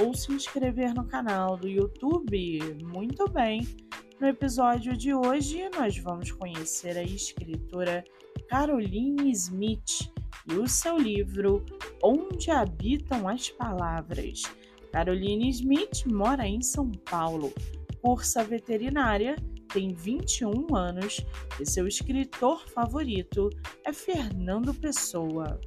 [0.00, 2.60] ou se inscrever no canal do YouTube.
[2.82, 3.66] Muito bem!
[4.20, 8.04] No episódio de hoje, nós vamos conhecer a escritora
[8.48, 10.10] Caroline Smith
[10.50, 11.64] e o seu livro
[12.02, 14.42] Onde Habitam as Palavras.
[14.92, 17.52] Caroline Smith mora em São Paulo,
[18.00, 19.36] cursa veterinária,
[19.72, 21.20] tem 21 anos
[21.60, 23.50] e seu escritor favorito
[23.84, 25.60] é Fernando Pessoa.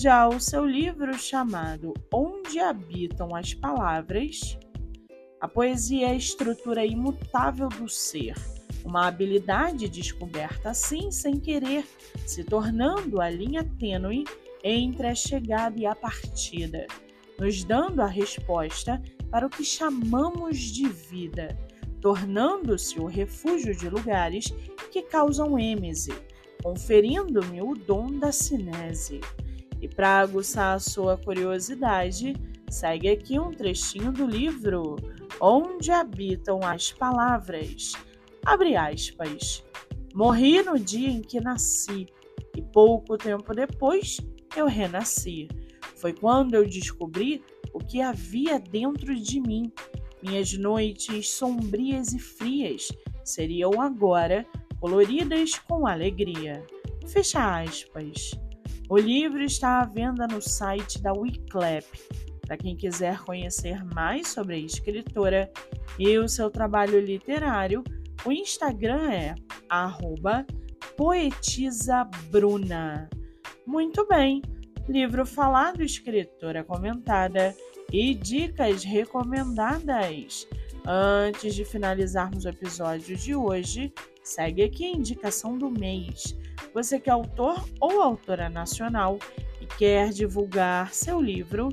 [0.00, 4.58] Já o seu livro chamado Onde Habitam as Palavras,
[5.38, 8.34] a poesia é a estrutura imutável do ser,
[8.82, 11.84] uma habilidade descoberta assim sem querer,
[12.26, 14.24] se tornando a linha tênue
[14.64, 16.86] entre a chegada e a partida,
[17.38, 21.58] nos dando a resposta para o que chamamos de vida,
[22.00, 24.46] tornando-se o refúgio de lugares
[24.90, 26.14] que causam êmese,
[26.62, 29.20] conferindo-me o dom da cinese.
[29.80, 32.34] E para aguçar a sua curiosidade,
[32.68, 34.96] segue aqui um trechinho do livro
[35.40, 37.92] Onde Habitam as Palavras.
[38.44, 39.64] Abre aspas.
[40.14, 42.06] Morri no dia em que nasci
[42.56, 44.18] e pouco tempo depois
[44.56, 45.48] eu renasci.
[45.96, 49.72] Foi quando eu descobri o que havia dentro de mim.
[50.22, 52.88] Minhas noites sombrias e frias
[53.24, 54.44] seriam agora
[54.78, 56.64] coloridas com alegria.
[57.06, 58.32] Fecha aspas.
[58.90, 61.86] O livro está à venda no site da Wiclap.
[62.44, 65.48] Para quem quiser conhecer mais sobre a escritora
[65.96, 67.84] e o seu trabalho literário,
[68.26, 69.36] o Instagram é
[70.96, 73.08] poetizabruna.
[73.64, 74.42] Muito bem,
[74.88, 77.54] livro falado, escritora comentada
[77.92, 80.48] e dicas recomendadas.
[80.84, 83.94] Antes de finalizarmos o episódio de hoje,
[84.24, 86.36] segue aqui a indicação do mês.
[86.72, 89.18] Você que é autor ou autora nacional
[89.60, 91.68] e quer divulgar seu livro,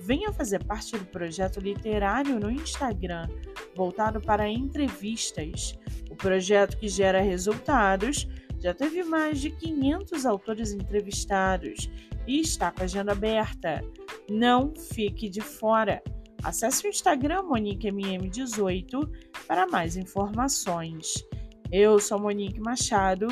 [0.00, 3.28] venha fazer parte do projeto literário no Instagram,
[3.74, 5.78] voltado para entrevistas.
[6.10, 8.26] O projeto que gera resultados
[8.58, 11.90] já teve mais de 500 autores entrevistados
[12.26, 13.82] e está com a agenda aberta.
[14.28, 16.02] Não fique de fora.
[16.42, 19.10] Acesse o Instagram MoniqueMM18
[19.46, 21.27] para mais informações.
[21.70, 23.26] Eu sou Monique Machado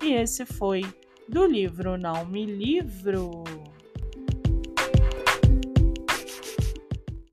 [0.00, 0.82] e esse foi
[1.28, 3.42] do livro Não Me Livro.